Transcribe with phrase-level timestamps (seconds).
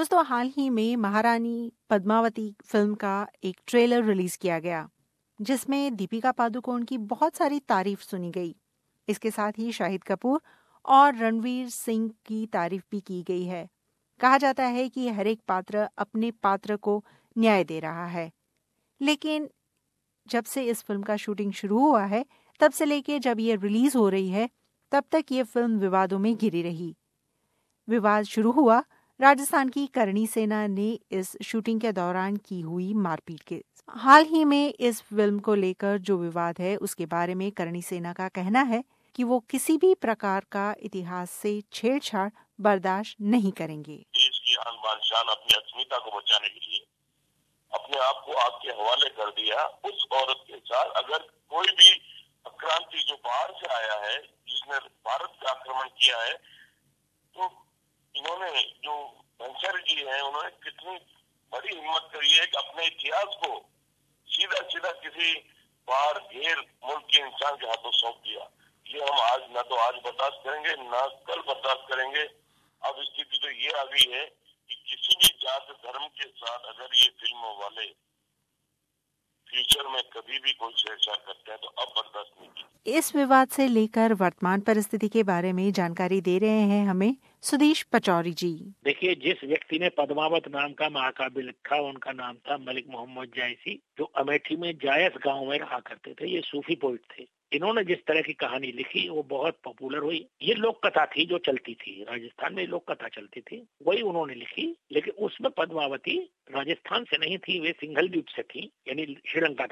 [0.00, 4.88] दोस्तों, हाल ही में महारानी पद्मावती फ़िल्म का एक ट्रेलर रिलीज़ किया गया,
[5.40, 8.56] जिसमें दीपिका पादुकोण की बहुत सारी तारीफ़ सुनी गई।
[9.08, 10.40] इसके साथ ही शाहिद कपूर
[10.84, 13.68] और रणवीर सिंह की तारीफ़ भी की गई है।
[14.20, 17.04] कहा जाता है कि हर एक पात्र अपने पात्र को
[17.38, 18.30] न्याय दे रहा है।
[19.02, 19.50] लेकिन
[20.28, 22.26] जब से इस फ़िल्म का शूटिंग शुरू हुआ है,
[22.60, 24.50] तब से लेके जब ये रिलीज़ हो रही है,
[24.92, 26.96] तब तक ये फ़िल्म विवादों में घिरी रही।
[27.88, 28.84] विवाद शुरू हुआ
[29.20, 33.56] राजस्थान की करणी सेना ने इस शूटिंग के दौरान की हुई मारपीट के
[33.96, 38.12] हाल ही में इस फ़िल्म को लेकर जो विवाद है, उसके बारे में करणी सेना
[38.12, 38.82] का कहना है
[39.14, 43.96] कि वो किसी भी प्रकार का इतिहास से छेड़छाड़, बर्दाश्त नहीं करेंगे।
[45.28, 46.84] अपनी अस्मिता को बचाने के लिए
[47.72, 51.18] अपने आप को आपके हवाले कर दिया उस औरत के साथ। अगर
[51.50, 51.90] कोई भी
[52.46, 56.34] क्रांति जो बाहर से आया है, जिसने भारत का आक्रमण किया है
[57.34, 57.48] तो
[58.20, 58.94] इन्होंने जो
[59.40, 60.96] भंसारी जी है, उन्होंने कितनी
[61.52, 63.52] बड़ी हिम्मत करी है कि अपने इतिहास को
[64.28, 65.32] सीधा सीधा किसी
[65.88, 68.42] बाहर घेर मुल्क के इंसान के हाथों सौंप दिया।
[68.86, 72.22] ये हम आज न तो आज बर्दाश्त करेंगे, न कल बर्दाश्त करेंगे।
[72.82, 76.94] अब स्थिति तो ये आ गई है कि किसी भी जात धर्म के साथ अगर
[76.96, 77.86] ये फ़िल्म वाले
[79.48, 83.66] फ्यूचर में कभी भी कोई छेड़छाड़ करते हैं तो अब बर्दाश्त नहीं इस विवाद से
[83.68, 87.12] लेकर वर्तमान परिस्थिति के बारे में जानकारी दे रहे हैं हमें
[87.42, 92.58] सुदेश पचौरी जी। देखिए, जिस व्यक्ति ने पद्मावत नाम का महाकाव्य लिखा, उनका नाम था
[92.58, 97.00] मलिक मोहम्मद जायसी जो अमेठी में जायस गाँव में रहा करते थे, ये सूफी पोइट
[97.18, 101.26] थे। इन्होंने जिस तरह की कहानी लिखी, वो बहुत पॉपुलर हुई। ये लोक कथा थी
[101.26, 106.30] जो चलती थी, राजस्थान में लोक कथा चलती थी, वही उन्होंने लिखी, लेकिन उसमें पद्मावती
[106.54, 109.66] राजस्थान से नहीं थी, वे सिंघल द्वीप से थी, यानी श्रीलंका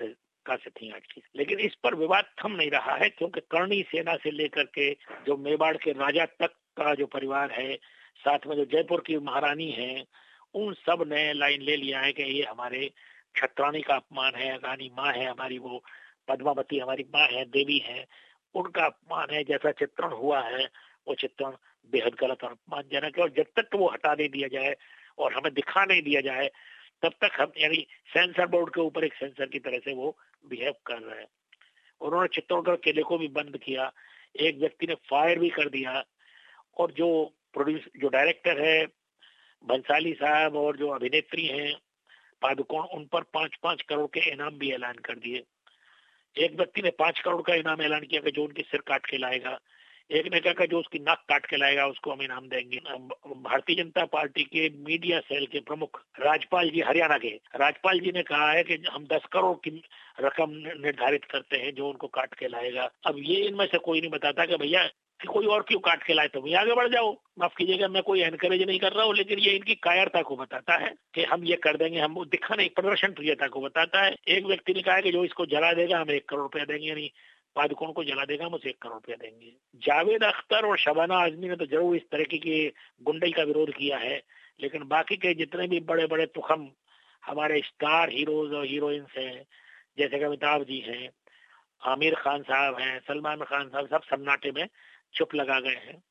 [0.47, 3.83] का से थी आज की। लेकिन इस पर विवाद थम नहीं रहा है, क्योंकि करणी
[3.83, 4.93] सेना से लेकर के
[5.27, 7.75] जो मेवाड़ के राजा तक का जो परिवार है,
[8.19, 10.05] साथ में जो जयपुर की महारानी है,
[10.55, 12.91] उन सबने लाइन ले लिया है कि ये हमारे
[13.37, 15.83] छत्रानी का अपमान है, रानी माँ है हमारी, वो
[16.29, 18.07] पद्मावती हमारी माँ है, देवी है,
[18.55, 20.65] उनका अपमान है, जैसा चित्रण हुआ है,
[21.09, 21.53] वो चित्रण
[21.91, 24.75] बेहद गलत और अपमानजनक है, और जब तक वो हटा नहीं दिया जाए
[25.19, 26.51] और हमें दिखा नहीं दिया जाए,
[27.03, 30.17] तब तक हम, यानी सेंसर बोर्ड के ऊपर एक सेंसर की तरह से वो
[30.47, 31.29] बिहेव कर रहे हैं।
[32.01, 33.93] उन्होंने चित्तौड़गढ़ किले को भी बंद किया,
[34.41, 36.05] एक व्यक्ति ने फायर भी कर दिया
[36.79, 38.87] और जो प्रोड्यूस जो डायरेक्टर है
[39.65, 41.75] भंसाली साहब और जो अभिनेत्री हैं,
[42.43, 45.43] पादुकोण, उन पर पाँच पाँच करोड़ के इनाम भी ऐलान कर दिए।
[46.37, 49.19] एक व्यक्ति ने पाँच करोड़ का इनाम ऐलान किया कि जो उनकी सिर काट के
[49.19, 49.59] लाएगा।
[50.11, 52.77] एक ने कहा जो उसकी नाक काट के लाएगा, उसको हम इनाम देंगे।
[53.43, 58.23] भारतीय जनता पार्टी के मीडिया सेल के प्रमुख राजपाल जी, हरियाणा के, राजपाल जी ने
[58.23, 59.83] कहा है कि हम दस करोड़ की
[60.21, 60.51] रकम
[60.81, 64.47] निर्धारित करते हैं जो उनको काट के लाएगा। अब ये इनमें से कोई नहीं बताता
[64.47, 64.89] कि भैया
[65.21, 66.29] कि कोई और क्यों काट के लाए?
[66.29, 69.53] तो आगे बढ़ जाओ। माफ़ कीजिएगा, मैं कोई एनकरेज नहीं कर रहा हूँ, लेकिन ये
[69.53, 73.49] इनकी कायरता को बताता है कि हम ये कर देंगे, हम दिखा नहीं प्रदर्शन प्रियता
[73.49, 76.43] को बताता है। एक व्यक्ति ने कहा कि जो इसको जला देगा, हम एक करोड़
[76.43, 77.11] रुपया देंगे, यानी
[77.57, 79.53] पादुकोण को जला देगा, हम उसे एक करोड़ रुपया देंगे।
[79.83, 82.67] जावेद अख्तर और शबाना आजमी ने तो ज़रूर इस तरीके की
[83.03, 84.23] गुंडई का विरोध किया है,
[84.61, 86.69] लेकिन बाकी के जितने भी बड़े बड़े तुखम,
[87.23, 89.45] हमारे स्टार हीरोज और हीरोइंस हैं,
[89.99, 91.09] जैसे कि अमिताभ जी हैं,
[91.83, 94.67] आमिर खान साहब हैं, सलमान खान साहब, सब सन्नाटे में
[95.15, 96.03] चुप लगा गए हैं।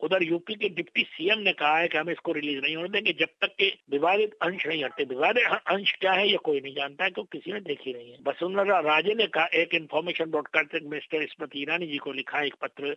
[0.00, 3.12] उधर यूपी के डिप्टी सीएम ने कहा है कि हम इसको रिलीज़ नहीं होने देंगे,
[3.12, 7.04] जब तक के विवादित अंश नहीं हटते। विवादित अंश क्या है, ये कोई नहीं जानता
[7.04, 11.26] है, क्योंकि किसी ने देखी नहीं है। वसुंधरा राजे ने कहा, एक information broadcasting minister
[11.26, 12.96] Smriti Irani ji को लिखा एक पत्र,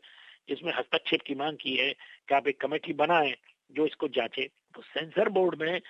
[0.50, 3.36] जिसमें हस्तक्षेप की मांग की है कि आप एक कमेटी बनाए
[3.72, 5.82] जो इसको जांचे। तो सेंसर बोर्ड में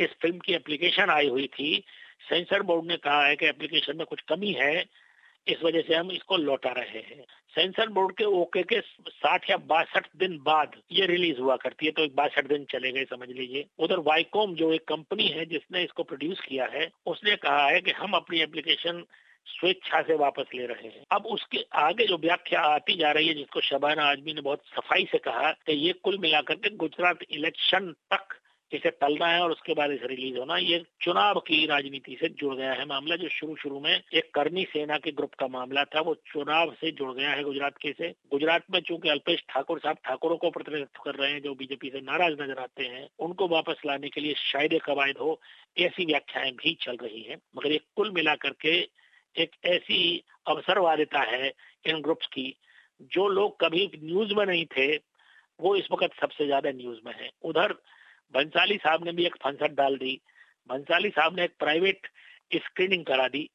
[0.00, 1.84] इस फ़िल्म की एप्लीकेशन आई हुई थी।
[2.28, 4.84] सेंसर बोर्ड ने कहा है कि एप्लीकेशन में कुछ कमी है
[5.46, 7.24] इस वजह से हम इसको लौटा रहे हैं।
[7.54, 11.92] सेंसर बोर्ड के ओके के साठ या बासठ दिन बाद ये रिलीज़ हुआ करती है
[11.92, 15.82] तो एक बासठ दिन चले गए समझ लीजिए। उधर वाईकॉम जो एक कंपनी है जिसने
[15.82, 19.04] इसको प्रोड्यूस किया है, उसने कहा है कि हम अपनी एप्लीकेशन
[19.46, 23.34] स्वेच्छा से वापस ले रहे हैं। अब उसके आगे जो व्याख्या आती जा रही है,
[23.34, 27.92] जिसको शबाना आजमी ने बहुत सफ़ाई से कहा, कि ये कुल मिलाकर के गुजरात इलेक्शन
[28.12, 28.34] तक
[28.72, 32.54] इसे टलना है और उसके बाद इसे रिलीज़ होना। ये चुनाव की राजनीति से जुड़
[32.54, 36.00] गया है मामला, जो शुरू शुरू में एक करनी सेना के ग्रुप का मामला था,
[36.00, 39.96] वो चुनाव से जुड़ गया है गुजरात के से। गुजरात में चूँकि अल्पेश ठाकुर साहब
[40.04, 43.82] ठाकुरों को प्रतिनिधित्व कर रहे हैं, जो बीजेपी से नाराज़ नज़र आते हैं, उनको वापस
[43.86, 45.40] लाने के लिए शायद कवायद हो,
[45.78, 48.76] ऐसी व्याख्याएँ भी चल रही है। मगर ये कुल मिलाकर के
[49.34, 51.52] एक ऐसी अवसरवादिता है
[51.84, 52.54] इन ग्रुप्स की,
[53.02, 54.96] जो लोग कभी न्यूज़ में नहीं थे,
[55.60, 57.74] वो इस वक्त सबसे ज़्यादा न्यूज़ में है। उधर
[58.32, 60.20] बंसाली साहब ने भी एक फंसट डाल दी,
[60.68, 62.06] बंसाली साहब ने एक प्राइवेट
[62.54, 63.50] स्क्रीनिंग करा दी,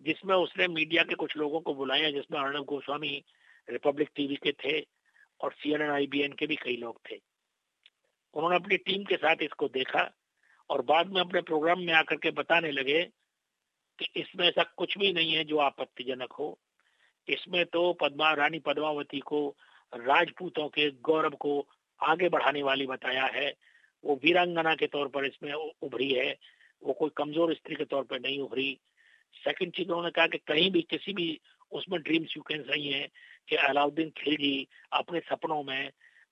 [0.00, 3.24] जिसमें उसने मीडिया के कुछ लोगों को बुलाया, जिसमें अर्णव गोस्वामी,
[3.68, 4.80] रिपब्लिक टीवी के थे
[5.40, 7.20] और C N N I B N के भी कई लोग थे।
[8.34, 10.10] उन्होंने अपनी टीम के साथ इसको देखा
[10.70, 13.02] और बाद में अपने प्रोग्राम में आकर के बताने लगे
[13.98, 16.58] कि इसमें ऐसा कुछ भी नहीं है जो आपत्तिजनक हो।
[17.28, 19.56] इसमें तो पद्मा, रानी पद्मावती को,
[19.94, 21.68] राजपूतों के गौरव को
[22.00, 23.54] आगे बढ़ाने वाली बताया है।
[24.04, 26.36] वो वीरांगना के तौर पर इसमें उभरी है।
[26.84, 28.78] वो कोई कमज़ोर स्त्री के तौर पर नहीं उभरी।
[29.34, 31.40] सेकंड चीज़ उन्होंने कहा कि कहीं भी किसी भी
[31.72, 33.08] उसमें ड्रीम सीक्वेंस नहीं है
[33.48, 35.90] कि अलाउद्दीन खिलजी अपने सपनों में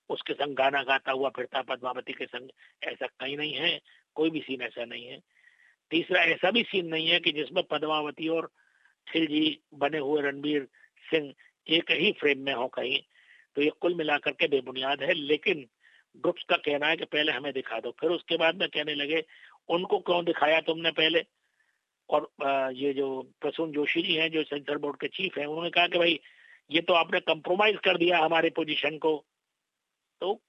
[0.09, 2.49] उसके संग गाना गाता हुआ फिरता पद्मावती के संग,
[2.83, 3.79] ऐसा कहीं नहीं है।
[4.15, 5.19] कोई भी सीन ऐसा नहीं है।
[5.91, 8.51] तीसरा, ऐसा भी सीन नहीं है कि जिसमें पद्मावती और
[9.11, 10.67] खिलजी बने हुए रणबीर
[11.11, 11.33] सिंह
[11.69, 12.99] एक ही फ्रेम में हो कहीं।
[13.55, 15.67] तो ये कुल मिलाकर के बेबुनियाद है। लेकिन
[16.15, 19.23] ग्रुप्स का कहना है कि पहले हमें दिखा दो। फिर उसके बाद में कहने लगे,
[19.69, 21.23] उनको क्यों दिखाया तुमने पहले?
[22.09, 22.29] और
[22.73, 25.97] ये जो प्रसून जोशी जी हैं, जो सेंसर बोर्ड के चीफ हैं, उन्होंने कहा कि
[25.97, 26.19] भाई,
[26.71, 29.15] ये तो आपने कंप्रोमाइज कर दिया हमारे पोजीशन को।
[30.21, 30.41] तो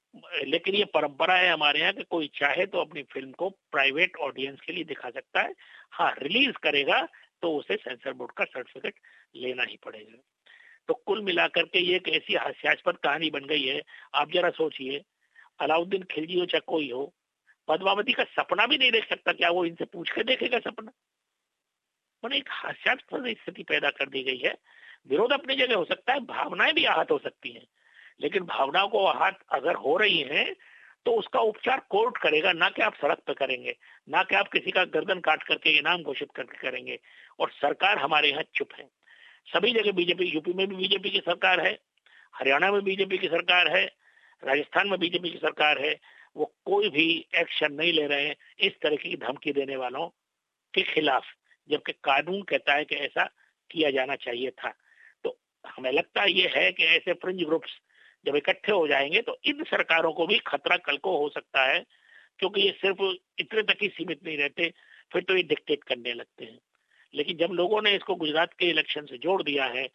[0.44, 4.60] लेकिन ये परंपरा है हमारे यहाँ कि कोई चाहे तो अपनी फ़िल्म को प्राइवेट ऑडियंस
[4.60, 5.52] के लिए दिखा सकता है।
[5.92, 7.00] हाँ रिलीज़ करेगा
[7.42, 8.94] तो उसे सेंसर बोर्ड का सर्टिफिकेट
[9.36, 10.22] लेना ही पड़ेगा।
[10.88, 13.82] तो कुल मिलाकर के ये एक ऐसी हास्यास्पद कहानी बन गई है।
[14.14, 14.98] आप जरा सोचिए
[15.60, 17.14] अलाउद्दीन खिलजी हो चाहे कोई हो
[17.68, 20.90] पद्मावती का सपना भी नहीं देख सकता क्या वो इनसे पूछ के देखेगा सपना?
[22.24, 24.54] मैंने एक हास्यास्पद स्थिति पैदा कर दी गई है।
[25.08, 27.66] विरोध अपनी जगह हो सकता है, भावनाएँ भी आहत हो सकती हैं।
[28.20, 30.54] लेकिन भावनाओं को आहत अगर हो रही हैं
[31.06, 33.76] तो उसका उपचार कोर्ट करेगा, ना कि आप सड़क पर करेंगे,
[34.08, 36.98] ना कि आप किसी का गर्दन काट करके इनाम घोषित करके करेंगे।
[37.38, 38.88] और सरकार हमारे यहाँ चुप है।
[39.46, 41.78] सभी जगह बीजेपी, यूपी में भी बीजेपी की सरकार है,
[42.34, 43.97] हरियाणा में बीजेपी की सरकार है
[44.44, 45.98] राजस्थान में बीजेपी की सरकार है,
[46.36, 50.06] वो कोई भी एक्शन नहीं ले रहे हैं, इस तरह की धमकी देने वालों
[50.74, 51.24] के खिलाफ,
[51.68, 53.24] जबकि कानून कहता है कि ऐसा
[53.70, 54.72] किया जाना चाहिए था।
[55.24, 57.70] तो हमें लगता ये है कि ऐसे फ्रिंज ग्रुप्स
[58.26, 61.84] जब इकट्ठे हो जाएँगे तो इन सरकारों को भी खतरा कल को हो सकता है,
[62.38, 63.02] क्योंकि ये सिर्फ़
[63.38, 64.72] इतने तक ही सीमित नहीं रहते,
[65.12, 66.58] फिर तो ये डिक्टेट करने लगते हैं।
[67.14, 69.88] लेकिन जब लोगों ने इसको गुजरात के इलेक्शन से जोड़ दिया है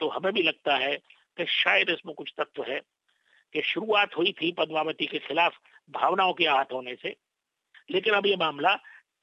[0.00, 0.96] तो हमें भी लगता है
[1.36, 2.80] कि शायद इसमें कुछ तत्व है।
[3.52, 5.52] कि शुरुआत हुई थी पद्मावती के खिलाफ
[5.90, 7.16] भावनाओं के आहत होने से।
[7.90, 8.74] लेकिन अब ये मामला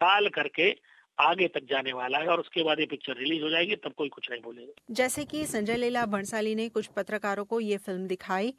[0.01, 0.75] टाल करके
[1.19, 4.09] आगे तक जाने वाला है और उसके बाद ये पिक्चर रिलीज़ हो जाएगी तब कोई
[4.09, 8.53] कुछ नहीं बोलेगा। जैसे कि संजय लीला भंसाली ने कुछ पत्रकारों को ये फ़िल्म दिखाई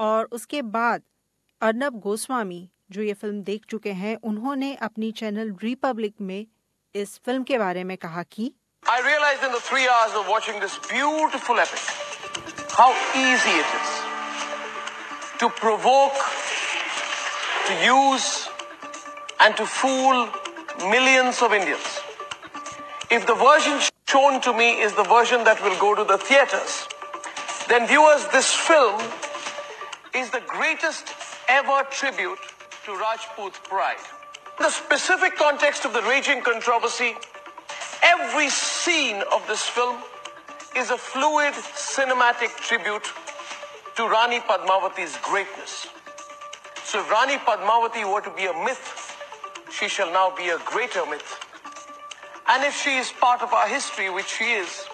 [0.00, 1.02] और उसके बाद
[1.60, 6.46] अर्नब गोस्वामी जो ये फ़िल्म देख चुके हैं उन्होंने अपनी चैनल रिपब्लिक में
[6.94, 8.52] इस फ़िल्म के बारे में कहा कि
[8.82, 11.84] I realized in the three hours of watching this beautiful epic
[12.78, 13.99] how easy it is
[15.40, 16.20] to provoke,
[17.66, 18.50] to use,
[19.40, 20.28] and to fool
[20.90, 22.00] millions of Indians.
[23.10, 26.86] If the version shown to me is the version that will go to the theaters,
[27.70, 29.00] then viewers, this film
[30.14, 31.08] is the greatest
[31.48, 32.38] ever tribute
[32.84, 34.04] to Rajput pride.
[34.58, 37.14] In the specific context of the raging controversy,
[38.02, 39.96] every scene of this film
[40.76, 43.10] is a fluid cinematic tribute
[44.00, 45.86] to Rani Padmavati's greatness.
[46.84, 49.14] So if Rani Padmavati were to be a myth,
[49.70, 51.38] she shall now be a greater myth.
[52.48, 54.86] And if she is part of our history, which she is,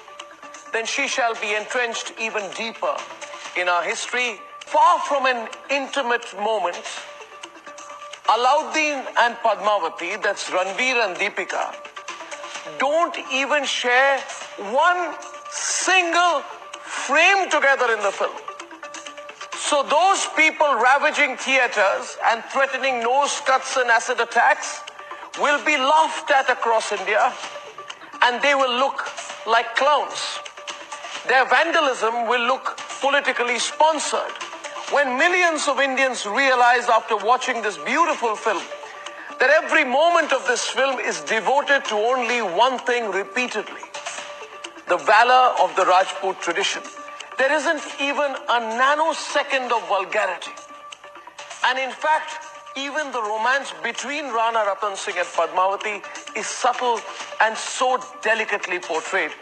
[0.73, 2.97] then she shall be entrenched even deeper
[3.57, 4.41] in our history.
[4.59, 6.83] Far from an intimate moment,
[8.27, 11.77] Alauddin and Padmavati, that's Ranveer and Deepika,
[12.81, 14.19] don't even share
[14.73, 15.15] one
[15.49, 16.41] single
[16.83, 18.46] frame together in the film.
[19.67, 24.79] So those people ravaging theaters and threatening nose cuts and acid attacks
[25.41, 27.33] will be laughed at across India
[28.23, 29.11] and they will look
[29.45, 30.39] like clowns.
[31.27, 34.39] Their vandalism will look politically sponsored.
[34.93, 38.63] When millions of Indians realize after watching this beautiful film
[39.41, 43.83] that every moment of this film is devoted to only one thing repeatedly
[44.87, 46.85] the valor of the Rajput tradition.
[47.39, 50.53] There isn't even a nanosecond of vulgarity.
[51.65, 52.45] And in fact,
[52.77, 56.03] even the romance between Rana Ratan Singh and Padmavati
[56.37, 57.01] is subtle
[57.41, 59.33] and so delicately portrayed